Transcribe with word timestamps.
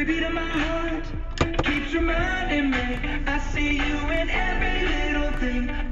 Every 0.00 0.14
beat 0.14 0.22
of 0.22 0.32
my 0.32 0.40
heart. 0.40 1.04
Keeps 1.62 1.92
reminding 1.92 2.70
me 2.70 3.22
I 3.26 3.38
see 3.52 3.76
you 3.76 3.98
in 4.08 4.30
every 4.30 4.88
little 4.88 5.30
thing 5.32 5.89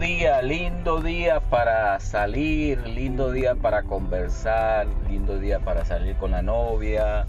Día, 0.00 0.42
lindo 0.42 1.00
día 1.00 1.40
para 1.40 2.00
salir, 2.00 2.84
lindo 2.86 3.30
día 3.30 3.54
para 3.54 3.84
conversar, 3.84 4.88
lindo 5.08 5.38
día 5.38 5.60
para 5.60 5.84
salir 5.84 6.16
con 6.16 6.32
la 6.32 6.42
novia, 6.42 7.26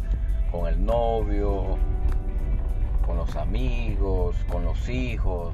con 0.52 0.68
el 0.68 0.84
novio, 0.84 1.78
con 3.06 3.18
los 3.18 3.36
amigos, 3.36 4.36
con 4.50 4.66
los 4.66 4.90
hijos, 4.90 5.54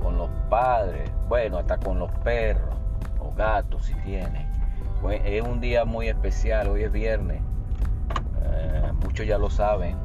con 0.00 0.16
los 0.16 0.30
padres, 0.48 1.10
bueno, 1.28 1.58
hasta 1.58 1.76
con 1.76 1.98
los 1.98 2.10
perros 2.22 2.76
o 3.18 3.32
gatos 3.34 3.86
si 3.86 3.94
tienen. 3.96 4.46
Pues, 5.02 5.20
Es 5.24 5.42
un 5.42 5.60
día 5.60 5.84
muy 5.84 6.08
especial, 6.08 6.68
hoy 6.68 6.84
es 6.84 6.92
viernes, 6.92 7.42
Eh, 8.44 8.92
muchos 9.02 9.26
ya 9.26 9.38
lo 9.38 9.50
saben, 9.50 9.96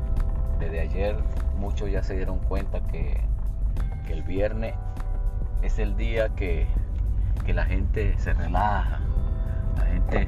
desde 0.59 0.81
ayer 0.81 1.15
muchos 1.57 1.91
ya 1.91 2.01
se 2.01 2.15
dieron 2.15 2.39
cuenta 2.39 2.81
que 2.87 3.21
el 4.09 4.23
viernes 4.23 4.73
es 5.63 5.79
el 5.79 5.95
día 5.95 6.29
que, 6.29 6.67
que 7.45 7.53
la 7.53 7.65
gente 7.65 8.13
se 8.17 8.33
relaja, 8.33 8.99
la 9.77 9.85
gente 9.85 10.27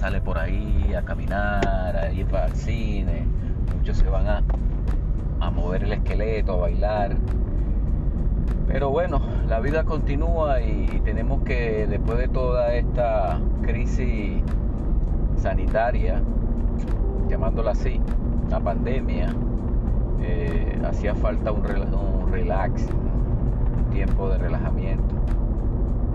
sale 0.00 0.20
por 0.20 0.38
ahí 0.38 0.92
a 0.94 1.02
caminar, 1.02 1.96
a 1.96 2.12
ir 2.12 2.26
el 2.46 2.54
cine, 2.54 3.24
muchos 3.76 3.96
se 3.96 4.08
van 4.08 4.26
a, 4.26 4.42
a 5.40 5.50
mover 5.50 5.84
el 5.84 5.92
esqueleto, 5.92 6.54
a 6.54 6.56
bailar. 6.56 7.16
Pero 8.66 8.90
bueno, 8.90 9.20
la 9.46 9.60
vida 9.60 9.84
continúa 9.84 10.60
y, 10.60 11.00
tenemos 11.04 11.42
que, 11.44 11.86
después 11.86 12.18
de 12.18 12.28
toda 12.28 12.74
esta 12.74 13.38
crisis 13.62 14.42
sanitaria, 15.36 16.20
llamándola 17.28 17.72
así, 17.72 18.00
la 18.50 18.58
pandemia, 18.60 19.32
eh, 20.22 20.80
hacía 20.84 21.14
falta 21.14 21.52
un, 21.52 21.62
rela- 21.62 21.92
un 21.92 22.32
relax, 22.32 22.88
tiempo 23.94 24.28
de 24.28 24.38
relajamiento. 24.38 25.14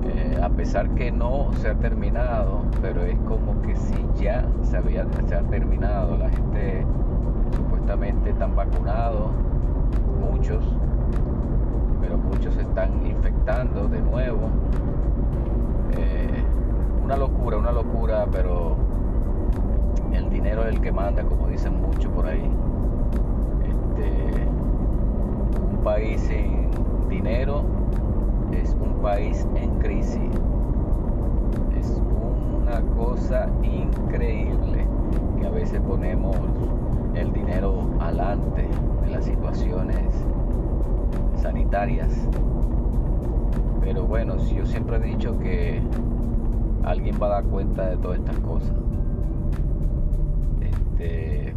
Eh, 0.03 0.37
a 0.43 0.49
pesar 0.49 0.89
que 0.89 1.11
no 1.11 1.51
se 1.53 1.69
ha 1.69 1.75
terminado, 1.75 2.63
pero 2.81 3.03
es 3.03 3.17
como 3.19 3.61
que 3.61 3.75
si 3.75 3.95
ya 4.19 4.45
se, 4.63 4.77
había, 4.77 5.03
ha 5.03 5.41
terminado. 5.49 6.17
La 6.17 6.29
gente 6.29 6.85
supuestamente 7.55 8.31
están 8.31 8.55
vacunados, 8.55 9.31
muchos, 10.19 10.63
pero 12.01 12.17
muchos 12.17 12.53
se 12.53 12.61
están 12.61 13.05
infectando 13.05 13.87
de 13.87 14.01
nuevo. 14.01 14.49
Eh, 15.97 16.43
una 17.03 17.15
locura, 17.15 17.57
una 17.57 17.71
locura, 17.71 18.27
pero 18.29 18.75
el 20.11 20.29
dinero 20.29 20.63
es 20.63 20.75
el 20.75 20.81
que 20.81 20.91
manda, 20.91 21.23
como 21.23 21.47
dicen 21.47 21.81
muchos 21.81 22.11
por 22.11 22.27
ahí. 22.27 22.43
Este, 23.63 24.47
un 25.71 25.77
país 25.81 26.19
sin 26.21 26.68
dinero 27.19 27.65
es 28.53 28.73
un 28.81 29.01
país 29.01 29.45
en 29.55 29.77
crisis. 29.79 30.31
Es 31.77 32.01
una 32.63 32.79
cosa 32.95 33.49
increíble 33.61 34.87
que 35.37 35.45
a 35.45 35.49
veces 35.49 35.81
ponemos 35.81 36.37
el 37.15 37.33
dinero 37.33 37.89
alante 37.99 38.65
de 39.03 39.09
las 39.11 39.25
situaciones 39.25 40.13
sanitarias. 41.35 42.09
Pero 43.81 44.05
bueno, 44.05 44.37
yo 44.55 44.65
siempre 44.65 44.95
he 44.97 45.01
dicho 45.01 45.37
que 45.39 45.81
alguien 46.85 47.15
va 47.21 47.27
a 47.27 47.29
dar 47.29 47.43
cuenta 47.45 47.89
de 47.89 47.97
todas 47.97 48.19
estas 48.19 48.39
cosas. 48.39 48.77
Este, 50.61 51.48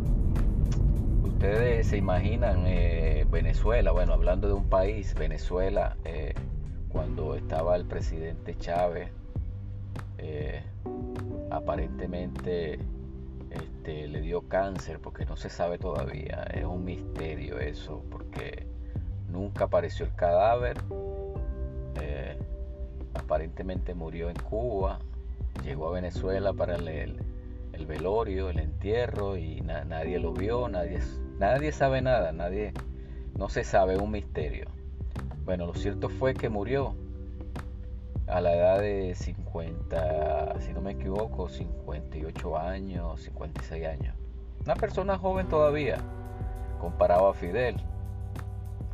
ustedes 1.42 1.88
se 1.88 1.96
imaginan 1.96 2.68
eh, 2.68 3.26
Venezuela, 3.28 3.90
bueno, 3.90 4.12
hablando 4.12 4.46
de 4.46 4.54
un 4.54 4.68
país, 4.68 5.12
Venezuela, 5.16 5.96
eh, 6.04 6.34
cuando 6.88 7.34
estaba 7.34 7.74
el 7.74 7.84
presidente 7.84 8.54
Chávez, 8.56 9.10
eh, 10.18 10.62
aparentemente 11.50 12.78
este, 13.50 14.06
le 14.06 14.20
dio 14.20 14.42
cáncer, 14.42 15.00
porque 15.00 15.24
no 15.24 15.36
se 15.36 15.50
sabe 15.50 15.78
todavía, 15.78 16.44
es 16.54 16.64
un 16.64 16.84
misterio 16.84 17.58
eso, 17.58 18.04
porque 18.08 18.64
nunca 19.28 19.64
apareció 19.64 20.06
el 20.06 20.14
cadáver, 20.14 20.76
aparentemente 23.14 23.94
murió 23.94 24.30
en 24.30 24.36
Cuba, 24.36 25.00
llegó 25.64 25.88
a 25.88 25.92
Venezuela 25.92 26.52
para 26.52 26.76
el, 26.76 26.86
el- 26.86 27.16
el 27.72 27.86
velorio, 27.86 28.50
el 28.50 28.58
entierro 28.58 29.36
y 29.38 29.62
na- 29.62 29.82
nadie 29.84 30.18
lo 30.18 30.32
vio, 30.34 30.68
nadie, 30.68 30.98
nadie 31.38 31.72
sabe 31.72 32.02
nada, 32.02 32.32
nadie, 32.32 32.72
no 33.36 33.48
se 33.48 33.64
sabe, 33.64 33.96
un 33.96 34.10
misterio. 34.10 34.66
Bueno, 35.44 35.66
lo 35.66 35.74
cierto 35.74 36.08
fue 36.08 36.34
que 36.34 36.48
murió 36.48 36.94
a 38.26 38.40
la 38.40 38.54
edad 38.54 38.80
de 38.80 39.14
50, 39.14 40.60
si 40.60 40.72
no 40.72 40.80
me 40.80 40.92
equivoco, 40.92 41.48
58 41.48 42.58
años, 42.58 43.22
56 43.22 43.86
años. 43.86 44.16
Una 44.64 44.76
persona 44.76 45.18
joven 45.18 45.48
todavía, 45.48 45.98
comparado 46.80 47.28
a 47.28 47.34
Fidel, 47.34 47.76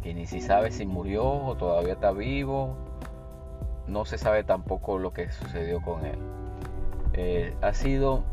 que 0.02 0.14
ni 0.14 0.26
si 0.26 0.40
sabe 0.40 0.70
si 0.70 0.86
murió 0.86 1.24
o 1.24 1.56
todavía 1.56 1.94
está 1.94 2.12
vivo. 2.12 2.76
No 3.86 4.04
se 4.04 4.18
sabe 4.18 4.44
tampoco 4.44 4.98
lo 4.98 5.12
que 5.12 5.30
sucedió 5.30 5.80
con 5.82 6.04
él. 6.04 6.18
Eh, 7.14 7.54
ha 7.62 7.72
sido 7.72 8.24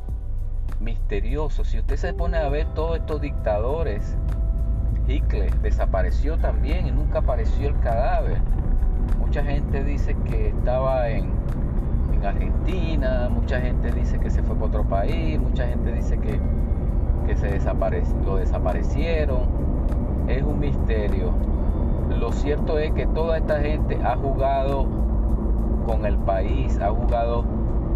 misterioso. 0.79 1.63
Si 1.63 1.79
usted 1.79 1.95
se 1.97 2.13
pone 2.13 2.37
a 2.37 2.49
ver 2.49 2.67
todos 2.73 2.97
estos 2.97 3.21
dictadores, 3.21 4.17
Hitler 5.07 5.53
desapareció 5.61 6.37
también 6.37 6.87
y 6.87 6.91
nunca 6.91 7.19
apareció 7.19 7.69
el 7.69 7.79
cadáver. 7.79 8.37
Mucha 9.19 9.43
gente 9.43 9.83
dice 9.83 10.15
que 10.25 10.49
estaba 10.49 11.09
en, 11.09 11.31
en 12.13 12.25
Argentina, 12.25 13.29
mucha 13.29 13.59
gente 13.61 13.91
dice 13.91 14.19
que 14.19 14.29
se 14.29 14.41
fue 14.43 14.55
para 14.55 14.67
otro 14.67 14.83
país, 14.83 15.39
mucha 15.39 15.67
gente 15.67 15.91
dice 15.91 16.17
que, 16.17 16.39
que 17.27 17.35
se 17.35 17.59
desaparec- 17.59 18.23
lo 18.23 18.37
desaparecieron. 18.37 19.65
Es 20.27 20.41
un 20.43 20.59
misterio. 20.59 21.31
Lo 22.19 22.31
cierto 22.31 22.79
es 22.79 22.91
que 22.93 23.05
toda 23.07 23.37
esta 23.37 23.59
gente 23.59 23.99
ha 24.03 24.15
jugado 24.15 24.87
con 25.85 26.05
el 26.05 26.17
país, 26.17 26.79
ha 26.79 26.89
jugado 26.89 27.43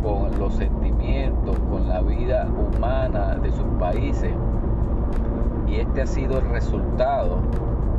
con 0.04 0.38
los 0.40 0.54
sentimientos, 0.56 1.56
con 1.72 1.88
la 1.90 2.02
humana 2.38 3.36
de 3.42 3.52
sus 3.52 3.66
países. 3.80 4.32
Y 5.68 5.76
este 5.76 6.02
ha 6.02 6.08
sido 6.08 6.40
el 6.40 6.50
resultado, 6.50 7.38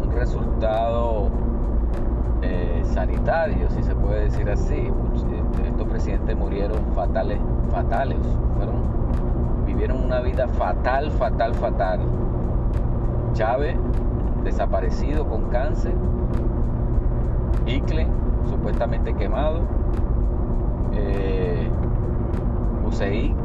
un 0.02 0.10
resultado 0.12 1.28
eh, 2.42 2.82
sanitario, 2.84 3.68
si 3.70 3.82
se 3.82 3.94
puede 3.94 4.24
decir 4.24 4.48
así. 4.48 4.90
Este, 5.14 5.68
Estos 5.68 5.86
presidentes 5.88 6.36
murieron 6.36 6.78
fatales, 6.94 7.38
fatales, 7.70 8.18
fueron, 8.56 9.66
vivieron 9.66 10.04
una 10.04 10.20
vida 10.20 10.48
fatal, 10.48 11.10
fatal, 11.12 11.54
fatal. 11.54 12.00
Chávez 13.32 13.76
desaparecido 14.42 15.28
con 15.28 15.44
cáncer, 15.50 15.94
Hitler 17.66 18.06
supuestamente 18.48 19.14
quemado, 19.14 19.60
eh, 20.92 21.68
Hussein 22.84 23.36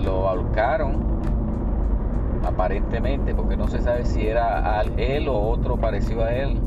lo 0.00 0.28
ahorcaron 0.28 1.20
aparentemente 2.44 3.34
porque 3.34 3.56
no 3.56 3.68
se 3.68 3.80
sabe 3.80 4.04
si 4.04 4.26
era 4.26 4.82
él 4.96 5.28
o 5.28 5.38
otro 5.38 5.76
parecido 5.76 6.24
a 6.24 6.34
él 6.34 6.58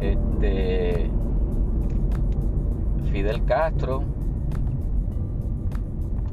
este 0.00 1.10
Fidel 3.12 3.44
Castro 3.44 4.02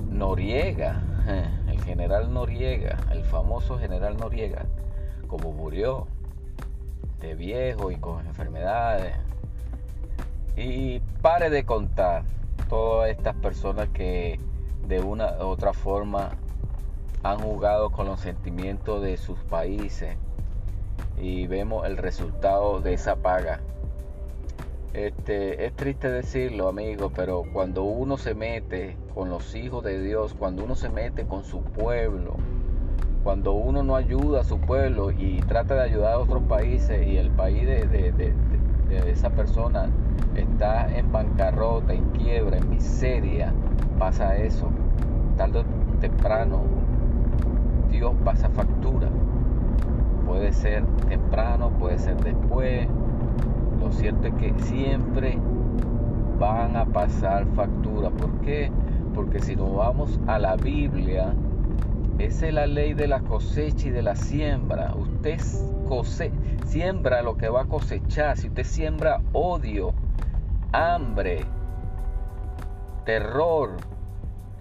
Noriega 0.09 1.01
el 1.69 1.81
general 1.83 2.33
Noriega 2.33 2.97
el 3.11 3.23
famoso 3.23 3.77
general 3.77 4.17
Noriega 4.17 4.65
como 5.27 5.51
murió 5.51 6.07
de 7.19 7.35
viejo 7.35 7.91
y 7.91 7.95
con 7.97 8.25
enfermedades. 8.25 9.15
Y 10.55 10.99
pare 11.21 11.49
de 11.49 11.65
contar 11.65 12.23
todas 12.69 13.09
estas 13.09 13.35
personas 13.35 13.89
que 13.89 14.39
de 14.87 14.99
una 15.01 15.37
u 15.39 15.47
otra 15.47 15.73
forma 15.73 16.31
han 17.23 17.39
jugado 17.39 17.89
con 17.89 18.05
los 18.05 18.19
sentimientos 18.19 19.01
de 19.01 19.17
sus 19.17 19.39
países 19.39 20.15
y 21.17 21.47
vemos 21.47 21.85
el 21.87 21.97
resultado 21.97 22.81
de 22.81 22.93
esa 22.93 23.15
paga. 23.15 23.61
Este, 24.93 25.65
es 25.65 25.75
triste 25.75 26.09
decirlo, 26.09 26.69
amigos, 26.69 27.11
pero 27.15 27.43
cuando 27.51 27.83
uno 27.83 28.17
se 28.17 28.33
mete 28.33 28.95
con 29.13 29.29
los 29.29 29.55
hijos 29.55 29.83
de 29.83 30.01
Dios, 30.01 30.33
cuando 30.33 30.63
uno 30.63 30.75
se 30.75 30.89
mete 30.89 31.25
con 31.25 31.43
su 31.43 31.61
pueblo, 31.61 32.35
cuando 33.23 33.53
uno 33.53 33.83
no 33.83 33.95
ayuda 33.95 34.41
a 34.41 34.43
su 34.43 34.59
pueblo 34.59 35.11
y 35.11 35.39
trata 35.47 35.75
de 35.75 35.81
ayudar 35.81 36.13
a 36.13 36.19
otros 36.19 36.43
países 36.43 37.05
y 37.07 37.17
el 37.17 37.31
país 37.31 37.65
de, 37.65 37.87
de 37.87 38.33
esa 38.89 39.29
persona 39.29 39.89
está 40.35 40.87
en 40.95 41.11
bancarrota, 41.11 41.93
en 41.93 42.03
quiebra, 42.11 42.57
en 42.57 42.69
miseria, 42.69 43.53
pasa 43.97 44.35
eso. 44.37 44.69
Tarde 45.37 45.59
o 45.59 45.99
temprano, 45.99 46.61
Dios 47.91 48.13
pasa 48.23 48.49
factura. 48.49 49.09
Puede 50.25 50.51
ser 50.53 50.85
temprano, 51.07 51.69
puede 51.79 51.99
ser 51.99 52.17
después, 52.17 52.87
lo 53.79 53.91
cierto 53.91 54.27
es 54.27 54.33
que 54.35 54.53
siempre 54.63 55.37
van 56.39 56.75
a 56.75 56.85
pasar 56.85 57.45
factura. 57.55 58.09
¿Por 58.09 58.31
qué? 58.41 58.71
Porque 59.13 59.39
si 59.39 59.55
nos 59.55 59.75
vamos 59.75 60.19
a 60.27 60.39
la 60.39 60.55
Biblia, 60.55 61.33
esa 62.17 62.47
es 62.47 62.53
la 62.53 62.67
ley 62.67 62.93
de 62.93 63.07
la 63.07 63.19
cosecha 63.21 63.87
y 63.87 63.91
de 63.91 64.01
la 64.01 64.15
siembra. 64.15 64.93
Usted 64.95 65.39
cose 65.87 66.31
siembra 66.65 67.21
lo 67.21 67.37
que 67.37 67.49
va 67.49 67.61
a 67.61 67.65
cosechar. 67.65 68.37
Si 68.37 68.47
usted 68.47 68.63
siembra 68.63 69.21
odio, 69.33 69.93
hambre, 70.71 71.45
terror, 73.05 73.77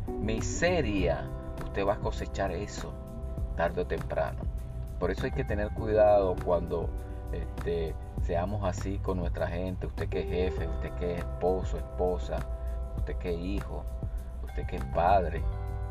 miseria, 0.06 1.28
usted 1.64 1.86
va 1.86 1.94
a 1.94 1.98
cosechar 1.98 2.52
eso 2.52 2.92
tarde 3.56 3.82
o 3.82 3.86
temprano. 3.86 4.38
Por 4.98 5.10
eso 5.10 5.24
hay 5.24 5.32
que 5.32 5.44
tener 5.44 5.70
cuidado 5.70 6.34
cuando 6.44 6.88
este, 7.32 7.94
seamos 8.22 8.64
así 8.64 8.98
con 8.98 9.18
nuestra 9.18 9.46
gente, 9.46 9.86
usted 9.86 10.08
que 10.08 10.20
es 10.20 10.28
jefe, 10.28 10.68
usted 10.68 10.90
que 10.94 11.14
es 11.14 11.18
esposo, 11.18 11.78
esposa, 11.78 12.38
usted 12.96 13.16
que 13.16 13.34
es 13.34 13.40
hijo, 13.40 13.84
usted 14.44 14.66
que 14.66 14.76
es 14.76 14.84
padre, 14.86 15.42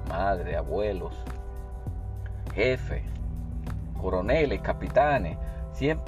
madre, 0.09 0.55
abuelos, 0.55 1.15
jefe, 2.53 3.03
coroneles, 3.99 4.61
capitanes, 4.61 5.37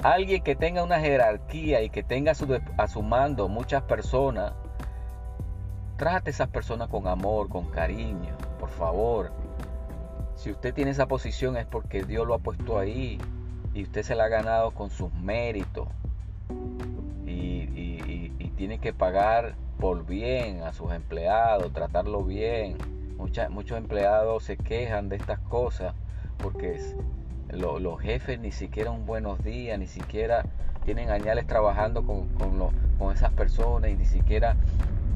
alguien 0.02 0.42
que 0.42 0.54
tenga 0.54 0.82
una 0.82 1.00
jerarquía 1.00 1.82
y 1.82 1.90
que 1.90 2.02
tenga 2.02 2.32
a 2.32 2.88
su, 2.88 3.02
mando 3.02 3.48
muchas 3.48 3.82
personas, 3.82 4.52
trate 5.96 6.30
a 6.30 6.32
esas 6.32 6.48
personas 6.48 6.88
con 6.88 7.06
amor, 7.06 7.48
con 7.48 7.66
cariño, 7.70 8.36
por 8.60 8.70
favor. 8.70 9.32
Si 10.36 10.50
usted 10.50 10.72
tiene 10.74 10.90
esa 10.90 11.06
posición 11.06 11.56
es 11.56 11.66
porque 11.66 12.04
Dios 12.04 12.26
lo 12.26 12.34
ha 12.34 12.38
puesto 12.38 12.78
ahí 12.78 13.18
y 13.74 13.82
usted 13.82 14.02
se 14.02 14.14
la 14.14 14.24
ha 14.24 14.28
ganado 14.28 14.70
con 14.70 14.90
sus 14.90 15.12
méritos 15.14 15.88
y, 17.26 17.66
tiene 18.56 18.78
que 18.78 18.94
pagar 18.94 19.54
por 19.78 20.06
bien 20.06 20.62
a 20.62 20.72
sus 20.72 20.90
empleados, 20.90 21.74
tratarlo 21.74 22.24
bien. 22.24 22.78
muchos 23.18 23.76
empleados 23.76 24.44
se 24.44 24.56
quejan 24.56 25.10
de 25.10 25.16
estas 25.16 25.38
cosas 25.40 25.94
porque 26.38 26.80
los 27.52 28.00
jefes 28.00 28.38
ni 28.40 28.52
siquiera 28.52 28.90
un 28.90 29.06
buenos 29.06 29.42
días, 29.42 29.78
ni 29.78 29.86
siquiera 29.86 30.44
tienen 30.84 31.10
añales 31.10 31.46
trabajando 31.46 32.04
con, 32.04 32.28
con, 32.28 33.12
esas 33.12 33.32
personas 33.32 33.90
y 33.90 33.96
ni 33.96 34.04
siquiera 34.04 34.56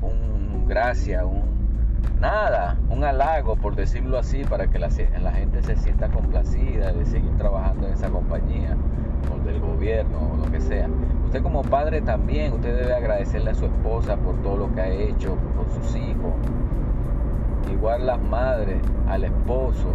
un 0.02 0.66
gracia, 0.66 1.26
un 1.26 1.60
nada, 2.20 2.76
un 2.88 3.04
halago 3.04 3.56
por 3.56 3.74
decirlo 3.74 4.18
así 4.18 4.44
para 4.44 4.68
que 4.68 4.78
la, 4.78 4.88
la 5.22 5.32
gente 5.32 5.62
se 5.62 5.76
sienta 5.76 6.08
complacida 6.08 6.92
de 6.92 7.04
seguir 7.06 7.36
trabajando 7.36 7.86
en 7.86 7.94
esa 7.94 8.08
compañía 8.10 8.76
o 9.32 9.44
del 9.44 9.60
gobierno 9.60 10.32
o 10.32 10.36
lo 10.36 10.50
que 10.50 10.60
sea. 10.60 10.88
Usted 11.24 11.42
como 11.42 11.62
padre 11.62 12.00
también, 12.00 12.52
usted 12.52 12.76
debe 12.76 12.94
agradecerle 12.94 13.50
a 13.50 13.54
su 13.54 13.66
esposa 13.66 14.16
por 14.16 14.40
todo 14.42 14.56
lo 14.56 14.74
que 14.74 14.80
ha 14.80 14.88
hecho 14.88 15.36
con 15.56 15.70
sus 15.70 15.96
hijos. 15.96 16.34
Igual 17.72 18.06
las 18.06 18.20
madres, 18.20 18.78
al 19.08 19.24
esposo. 19.24 19.94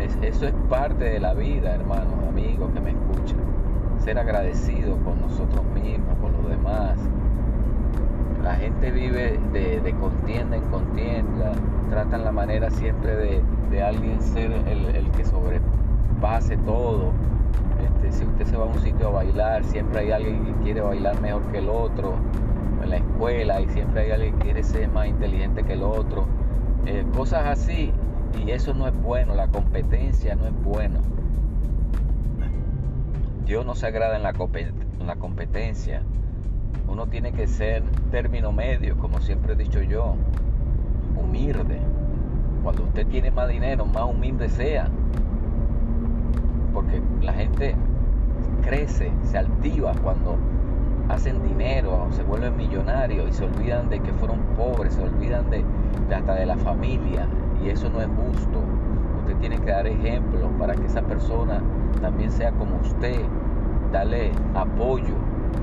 Eso 0.00 0.46
es 0.46 0.54
parte 0.68 1.04
de 1.04 1.20
la 1.20 1.34
vida, 1.34 1.74
hermanos, 1.74 2.14
amigos 2.28 2.70
que 2.72 2.80
me 2.80 2.90
escuchan. 2.90 3.38
Ser 3.98 4.18
agradecido 4.18 4.96
con 5.04 5.20
nosotros 5.20 5.64
mismos, 5.74 6.16
con 6.20 6.32
los 6.32 6.48
demás. 6.48 6.98
La 8.42 8.54
gente 8.54 8.90
vive 8.90 9.38
de, 9.52 9.94
contienda 10.00 10.56
en 10.56 10.62
contienda, 10.64 11.52
tratan 11.90 12.24
la 12.24 12.32
manera 12.32 12.70
siempre 12.70 13.42
de, 13.70 13.82
alguien 13.82 14.20
ser 14.20 14.50
el, 14.50 14.86
el 14.96 15.10
que 15.12 15.24
sobrepase 15.24 16.56
todo 16.58 17.12
este, 17.80 18.12
si 18.12 18.24
usted 18.24 18.46
se 18.46 18.56
va 18.56 18.64
a 18.64 18.66
un 18.66 18.78
sitio 18.80 19.08
a 19.08 19.10
bailar, 19.10 19.64
siempre 19.64 20.00
hay 20.00 20.12
alguien 20.12 20.44
que 20.44 20.52
quiere 20.62 20.80
bailar 20.80 21.20
mejor 21.20 21.42
que 21.50 21.58
el 21.58 21.68
otro. 21.68 22.14
En 22.82 22.90
la 22.90 22.96
escuela 22.96 23.60
y 23.60 23.68
siempre 23.68 24.02
hay 24.02 24.10
alguien 24.12 24.34
que 24.36 24.44
quiere 24.44 24.62
ser 24.62 24.88
más 24.88 25.06
inteligente 25.06 25.62
que 25.64 25.74
el 25.74 25.82
otro. 25.82 26.26
Eh, 26.86 27.04
cosas 27.14 27.46
así. 27.46 27.92
Y 28.38 28.50
eso 28.50 28.74
no 28.74 28.86
es 28.86 28.94
bueno, 29.02 29.34
la 29.34 29.48
competencia 29.48 30.34
no 30.34 30.46
es 30.46 30.54
bueno. 30.62 31.00
Dios 33.44 33.66
no 33.66 33.74
se 33.74 33.86
agrada 33.86 34.16
en 34.16 34.22
la, 34.22 34.30
en 34.30 35.06
la 35.06 35.16
competencia. 35.16 36.02
Uno 36.88 37.06
tiene 37.06 37.32
que 37.32 37.46
ser 37.46 37.82
término 38.10 38.52
medio, 38.52 38.96
como 38.96 39.20
siempre 39.20 39.54
he 39.54 39.56
dicho 39.56 39.82
yo. 39.82 40.14
Humilde. 41.16 41.80
Cuando 42.62 42.84
usted 42.84 43.06
tiene 43.06 43.30
más 43.30 43.48
dinero, 43.48 43.86
más 43.86 44.04
humilde 44.04 44.48
sea 44.48 44.88
porque 46.72 47.00
la 47.22 47.32
gente 47.32 47.74
crece, 48.62 49.12
se 49.24 49.38
altiva 49.38 49.92
cuando 50.02 50.36
hacen 51.08 51.42
dinero, 51.42 52.08
se 52.10 52.22
vuelven 52.22 52.56
millonarios 52.56 53.28
y 53.28 53.32
se 53.32 53.44
olvidan 53.44 53.88
de 53.88 54.00
que 54.00 54.12
fueron 54.12 54.40
pobres, 54.56 54.94
se 54.94 55.02
olvidan 55.02 55.50
de, 55.50 55.64
hasta 56.14 56.34
de 56.34 56.46
la 56.46 56.56
familia 56.56 57.26
y 57.64 57.68
eso 57.68 57.88
no 57.90 58.00
es 58.00 58.08
justo. 58.08 58.60
Usted 59.20 59.36
tiene 59.36 59.58
que 59.58 59.70
dar 59.70 59.86
ejemplo 59.86 60.48
para 60.58 60.74
que 60.74 60.86
esa 60.86 61.02
persona 61.02 61.60
también 62.00 62.30
sea 62.30 62.52
como 62.52 62.76
usted, 62.80 63.20
darle 63.92 64.32
apoyo 64.54 65.14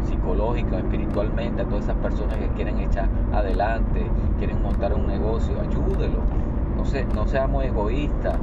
psicológico, 0.07 0.77
espiritualmente 0.77 1.61
a 1.61 1.65
todas 1.65 1.85
esas 1.85 1.97
personas 1.97 2.37
que 2.37 2.47
quieren 2.49 2.79
echar 2.79 3.09
adelante, 3.33 4.05
quieren 4.37 4.61
montar 4.61 4.93
un 4.93 5.07
negocio, 5.07 5.53
ayúdelo. 5.59 6.19
No, 6.77 6.83
no 7.15 7.27
seamos 7.27 7.63
egoístas, 7.65 8.37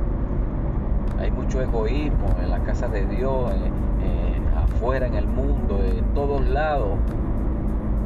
hay 1.20 1.30
mucho 1.30 1.62
egoísmo 1.62 2.36
en 2.42 2.50
la 2.50 2.58
casa 2.60 2.88
de 2.88 3.06
Dios, 3.06 3.52
afuera 4.56 5.06
en 5.06 5.14
el 5.14 5.26
mundo, 5.26 5.80
en 5.82 6.04
todos 6.14 6.46
lados. 6.48 6.98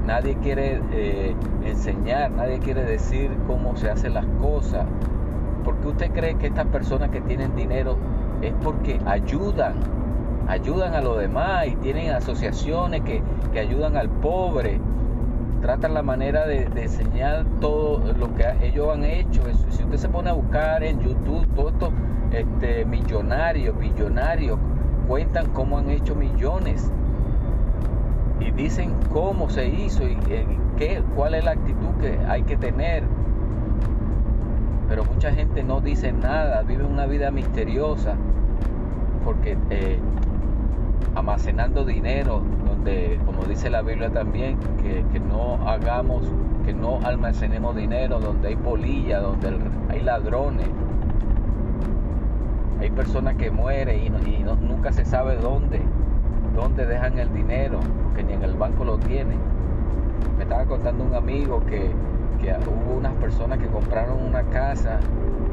Nadie 0.07 0.37
quiere 0.37 0.81
eh, 0.93 1.35
enseñar, 1.65 2.31
nadie 2.31 2.59
quiere 2.59 2.85
decir 2.85 3.31
cómo 3.47 3.77
se 3.77 3.91
hacen 3.91 4.15
las 4.15 4.27
cosas. 4.41 4.87
¿Por 5.99 6.07
qué 6.07 6.11
usted 6.11 6.21
cree 6.21 6.35
que 6.37 6.47
estas 6.47 6.67
personas 6.67 7.11
que 7.11 7.21
tienen 7.23 7.57
dinero 7.57 7.97
es 8.41 8.53
porque 8.63 9.01
ayudan? 9.05 9.75
Ayudan 10.47 10.95
a 10.95 11.01
los 11.01 11.19
demás 11.19 11.67
y 11.67 11.75
tienen 11.75 12.13
asociaciones 12.13 13.01
que, 13.01 13.21
ayudan 13.59 13.97
al 13.97 14.09
pobre. 14.09 14.79
Tratan 15.61 15.95
la 15.95 16.05
manera 16.05 16.47
de, 16.47 16.67
de, 16.67 16.85
enseñar 16.85 17.45
todo 17.61 18.13
lo 18.13 18.33
que 18.37 18.45
ellos 18.63 18.95
han 18.95 19.03
hecho. 19.03 19.43
Si 19.71 19.83
usted 19.83 19.97
se 19.97 20.09
pone 20.09 20.31
a 20.31 20.35
buscar 20.35 20.85
en 20.85 21.01
YouTube 21.01 21.45
todo 21.57 21.71
esto 21.71 21.93
este, 22.31 22.85
millonarios, 22.85 23.77
billonarios, 23.77 24.57
cuentan 25.09 25.49
cómo 25.49 25.79
han 25.79 25.91
hecho 25.91 26.15
millones 26.15 26.93
y 28.39 28.53
dicen 28.53 28.95
cómo 29.13 29.51
se 29.51 29.67
hizo 29.67 30.07
y 30.07 30.17
eh, 30.31 30.47
qué, 30.77 31.03
cuál 31.17 31.35
es 31.35 31.45
la 31.45 31.51
actitud 31.51 31.91
que 32.01 32.17
hay 32.29 32.45
que 32.45 32.57
tener. 32.57 33.03
Pero 34.89 35.05
mucha 35.05 35.33
gente 35.33 35.63
no 35.63 35.81
dice 35.81 36.13
nada, 36.13 36.63
vive 36.63 36.85
una 36.85 37.07
vida 37.07 37.31
misteriosa 37.31 38.15
porque 39.25 39.59
eh, 39.71 39.99
almacenando 41.15 41.85
dinero, 41.85 42.43
donde 42.67 43.21
como 43.27 43.45
dice 43.45 43.69
la 43.69 43.83
Biblia 43.83 44.11
también, 44.11 44.57
que, 44.83 45.05
que, 45.13 45.21
no 45.21 45.69
hagamos, 45.69 46.27
que 46.65 46.73
no 46.73 47.01
almacenemos 47.05 47.77
dinero 47.77 48.19
donde 48.21 48.49
hay 48.49 48.57
polilla, 48.57 49.21
donde 49.21 49.59
hay 49.91 50.01
ladrones 50.01 50.69
hay 52.81 52.91
personas 52.91 53.35
que 53.37 53.51
mueren 53.51 54.01
y, 54.27 54.39
nunca 54.61 54.93
se 54.93 55.05
sabe 55.05 55.37
dónde, 55.37 55.81
dónde 56.55 56.87
dejan 56.87 57.19
el 57.19 57.33
dinero, 57.33 57.81
porque 58.05 58.23
ni 58.23 58.35
en 58.35 58.43
el 58.43 58.55
banco 58.55 58.85
lo 58.85 58.99
tienen. 58.99 59.39
Me 60.37 60.45
estaba 60.45 60.65
contando 60.65 61.05
un 61.05 61.15
amigo 61.15 61.61
que, 61.67 61.91
hubo 62.67 62.97
unas 62.99 63.15
personas 63.15 63.59
que 63.59 63.67
compraron 63.67 64.23
una 64.23 64.43
casa 64.45 65.01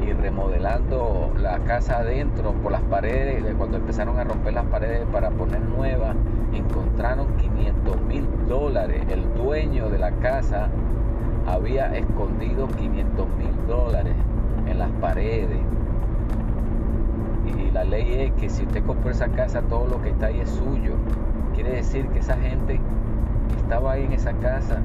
y 0.06 0.12
remodelando 0.12 1.32
la 1.38 1.58
casa 1.60 1.98
adentro 1.98 2.52
por 2.52 2.72
las 2.72 2.82
paredes, 2.82 3.44
cuando 3.58 3.78
empezaron 3.78 4.18
a 4.18 4.24
romper 4.24 4.54
las 4.54 4.66
paredes 4.66 5.04
para 5.12 5.30
poner 5.30 5.60
nuevas, 5.60 6.16
encontraron 6.52 7.28
500 7.36 8.00
mil 8.02 8.26
dólares. 8.48 9.02
El 9.08 9.34
dueño 9.34 9.88
de 9.90 9.98
la 9.98 10.10
casa 10.12 10.68
había 11.46 11.96
escondido 11.96 12.68
500 12.68 13.28
mil 13.36 13.66
dólares 13.66 14.14
en 14.66 14.78
las 14.78 14.90
paredes 15.00 15.60
ley 17.86 18.14
es 18.20 18.32
que 18.40 18.48
si 18.48 18.64
usted 18.64 18.84
compró 18.84 19.10
esa 19.10 19.28
casa, 19.28 19.62
todo 19.62 19.86
lo 19.86 20.02
que 20.02 20.10
está 20.10 20.26
ahí 20.26 20.40
es 20.40 20.50
suyo. 20.50 20.94
Quiere 21.54 21.76
decir 21.76 22.06
que 22.08 22.18
esa 22.18 22.36
gente 22.36 22.80
que 23.48 23.60
estaba 23.60 23.92
ahí 23.92 24.04
en 24.04 24.12
esa 24.12 24.32
casa, 24.34 24.80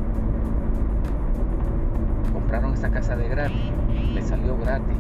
compraron 2.32 2.74
esa 2.74 2.90
casa 2.90 3.16
de 3.16 3.28
gratis, 3.28 3.72
le 4.14 4.22
salió 4.22 4.58
gratis. 4.58 4.96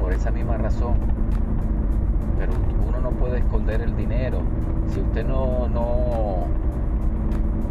Por 0.00 0.12
esa 0.12 0.30
misma 0.30 0.56
razón. 0.56 0.94
Pero 2.38 2.52
uno 2.88 3.00
no 3.00 3.10
puede 3.10 3.38
esconder 3.38 3.80
el 3.82 3.96
dinero. 3.96 4.40
Si 4.88 5.00
usted 5.00 5.26
no, 5.26 5.68
no, 5.68 6.46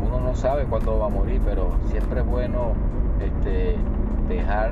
uno 0.05 0.19
no 0.19 0.35
sabe 0.35 0.65
cuándo 0.65 0.99
va 0.99 1.07
a 1.07 1.09
morir, 1.09 1.41
pero 1.45 1.71
siempre 1.89 2.21
es 2.21 2.25
bueno 2.25 2.73
este, 3.21 3.77
dejar 4.27 4.71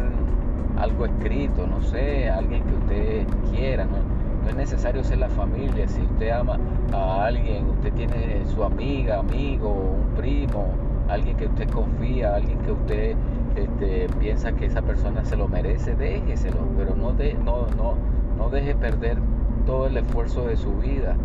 algo 0.77 1.05
escrito, 1.05 1.65
no 1.65 1.81
sé, 1.81 2.29
alguien 2.29 2.63
que 2.63 2.73
usted 2.75 3.27
quiera, 3.51 3.85
¿no? 3.85 3.97
No 4.43 4.49
es 4.49 4.55
necesario 4.55 5.03
ser 5.03 5.19
la 5.19 5.29
familia, 5.29 5.87
si 5.87 6.01
usted 6.01 6.29
ama 6.29 6.59
a 6.93 7.25
alguien, 7.25 7.67
usted 7.69 7.93
tiene 7.93 8.45
su 8.45 8.63
amiga, 8.63 9.19
amigo, 9.19 9.69
un 9.69 10.15
primo, 10.15 10.67
alguien 11.09 11.37
que 11.37 11.47
usted 11.47 11.69
confía, 11.69 12.35
alguien 12.35 12.59
que 12.59 12.71
usted 12.71 13.15
este, 13.55 14.07
piensa 14.19 14.51
que 14.53 14.65
esa 14.65 14.81
persona 14.81 15.23
se 15.25 15.35
lo 15.35 15.47
merece, 15.47 15.95
déjeselo, 15.95 16.59
pero 16.77 16.95
no, 16.95 17.13
de, 17.13 17.33
no, 17.35 17.67
no, 17.77 17.95
no 18.37 18.49
deje 18.49 18.75
perder 18.75 19.17
todo 19.65 19.87
el 19.87 19.97
esfuerzo 19.97 20.45
de 20.45 20.57
su 20.57 20.73
vida 20.77 21.15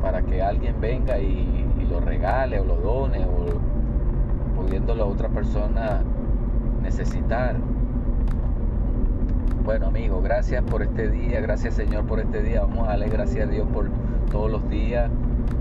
para 0.00 0.22
que 0.22 0.42
alguien 0.42 0.80
venga 0.80 1.18
y, 1.18 1.60
lo 1.88 2.00
regale 2.00 2.58
o 2.60 2.64
lo 2.64 2.76
done 2.76 3.26
o 3.26 4.56
pudiéndolo 4.56 5.04
a 5.04 5.06
otra 5.06 5.28
persona 5.28 6.00
necesitar. 6.82 7.56
Bueno 9.64 9.88
amigos, 9.88 10.24
gracias 10.24 10.62
por 10.64 10.82
este 10.82 11.10
día, 11.10 11.42
gracias 11.42 11.74
Señor 11.74 12.06
por 12.06 12.20
este 12.20 12.42
día. 12.42 12.62
Vamos 12.62 12.88
a 12.88 12.92
darle 12.92 13.08
gracias 13.10 13.48
a 13.48 13.50
Dios 13.50 13.68
por 13.68 13.90
todos 14.30 14.50
los 14.50 14.66
días. 14.70 15.10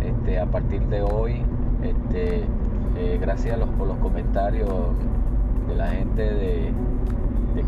Este, 0.01 0.39
a 0.39 0.45
partir 0.45 0.81
de 0.87 1.01
hoy, 1.01 1.41
este, 1.83 2.45
eh, 2.97 3.17
gracias 3.21 3.57
por 3.77 3.87
los 3.87 3.97
comentarios 3.97 4.69
de 5.67 5.75
la 5.75 5.87
gente 5.87 6.21
de, 6.21 6.73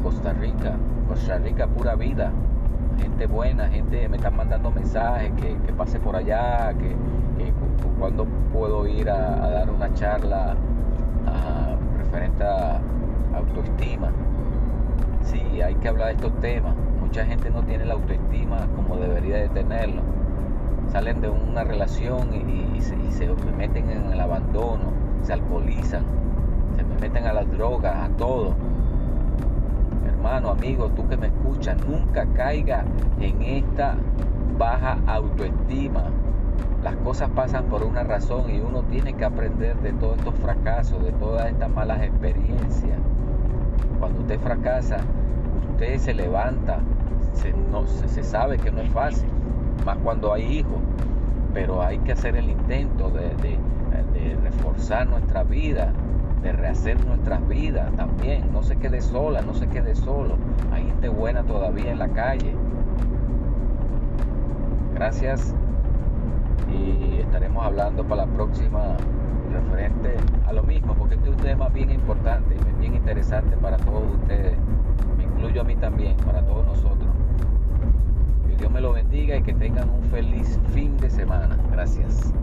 Costa 0.04 0.34
Rica. 0.34 0.74
Costa 1.08 1.38
Rica 1.38 1.68
pura 1.68 1.96
vida, 1.96 2.32
gente 3.00 3.26
buena, 3.28 3.68
gente 3.68 4.08
me 4.10 4.18
están 4.18 4.36
mandando 4.36 4.72
mensajes 4.72 5.32
que, 5.42 5.74
pase 5.74 6.00
por 6.00 6.16
allá, 6.16 6.74
que, 6.74 6.90
que 7.44 7.52
cu- 7.52 7.84
cu- 7.84 8.00
cuando 8.00 8.26
puedo 8.54 8.88
ir 8.88 9.10
a, 9.10 9.16
dar 9.50 9.70
una 9.70 9.94
charla 9.94 10.56
referente 11.98 12.44
a 12.44 12.80
autoestima. 13.36 14.12
Sí, 15.24 15.62
hay 15.62 15.76
que 15.76 15.88
hablar 15.88 16.08
de 16.08 16.14
estos 16.14 16.34
temas. 16.40 16.76
Mucha 17.00 17.26
gente 17.26 17.50
no 17.50 17.64
tiene 17.64 17.86
la 17.86 17.96
autoestima 17.96 18.68
como 18.76 18.98
debería 18.98 19.38
de 19.38 19.50
tenerlo. 19.50 20.02
Salen 20.92 21.22
de 21.22 21.30
una 21.30 21.64
relación 21.64 22.34
y, 22.34 22.82
se, 22.82 22.96
se 23.12 23.28
meten 23.58 23.90
en 23.90 24.12
el 24.12 24.20
abandono, 24.20 24.92
se 25.22 25.34
alcoholizan, 25.34 26.04
se 26.76 26.84
meten 27.02 27.26
a 27.26 27.34
las 27.34 27.50
drogas, 27.52 27.96
a 27.96 28.10
todo. 28.16 28.56
Hermano, 30.08 30.50
amigo, 30.50 30.90
tú 30.90 31.08
que 31.08 31.18
me 31.18 31.28
escuchas, 31.28 31.78
nunca 31.88 32.26
caiga 32.34 32.86
en 33.20 33.42
esta 33.42 33.96
baja 34.58 34.98
autoestima. 35.08 36.06
Las 36.84 36.96
cosas 36.98 37.30
pasan 37.36 37.66
por 37.66 37.84
una 37.84 38.04
razón 38.04 38.50
y 38.50 38.60
uno 38.60 38.84
tiene 38.84 39.14
que 39.14 39.26
aprender 39.26 39.76
de 39.78 39.94
todos 39.94 40.18
estos 40.18 40.36
fracasos, 40.36 41.04
de 41.04 41.12
todas 41.14 41.48
estas 41.48 41.70
malas 41.70 42.02
experiencias. 42.04 43.00
Cuando 44.00 44.22
usted 44.22 44.40
fracasa, 44.40 44.98
usted 45.72 45.98
se 45.98 46.14
levanta, 46.14 46.80
se, 47.34 47.54
se 48.08 48.24
sabe 48.24 48.58
que 48.58 48.72
no 48.72 48.82
es 48.82 48.90
fácil, 48.90 49.30
más 49.84 49.98
cuando 49.98 50.34
hay 50.34 50.44
hijos, 50.44 50.80
pero 51.54 51.82
hay 51.82 52.00
que 52.00 52.12
hacer 52.12 52.36
el 52.36 52.50
intento 52.50 53.10
de, 53.10 53.58
reforzar 54.44 55.08
nuestra 55.08 55.44
vida, 55.44 55.92
de 56.42 56.52
rehacer 56.52 57.04
nuestras 57.06 57.48
vidas 57.48 57.92
también. 57.96 58.52
No 58.54 58.64
se 58.64 58.76
quede 58.78 59.02
sola, 59.02 59.42
no 59.42 59.54
se 59.54 59.68
quede 59.68 59.96
solo. 59.96 60.36
Hay 60.72 60.86
gente 60.86 61.10
buena 61.10 61.44
todavía 61.44 61.92
en 61.92 62.00
la 62.00 62.10
calle. 62.10 62.54
Gracias 64.94 65.54
y 66.72 67.20
estaremos 67.20 67.66
hablando 67.66 68.04
para 68.04 68.26
la 68.26 68.32
próxima 68.32 68.98
referente 69.52 70.16
a 70.48 70.54
lo 70.54 70.64
mismo, 70.64 70.94
porque 70.96 71.16
este 71.16 71.30
es 71.30 71.36
un 71.36 71.42
tema 71.42 71.70
bien 71.70 71.92
importante, 71.92 72.56
bien 72.80 72.96
interesante 72.96 73.56
para 73.58 73.78
todos 73.78 74.04
ustedes. 74.22 74.58
Me 75.18 75.24
incluyo 75.24 75.62
a 75.62 75.64
mí 75.64 75.76
también, 75.76 76.16
para 76.18 76.42
todos 76.42 76.66
nosotros. 76.66 76.95
Dios 78.66 78.74
me 78.74 78.82
lo 78.82 78.94
bendiga 78.94 79.38
y 79.38 79.44
que 79.44 79.54
tengan 79.54 79.88
un 79.92 80.02
feliz 80.06 80.60
fin 80.74 80.98
de 80.98 81.08
semana. 81.08 81.56
Gracias. 81.72 82.34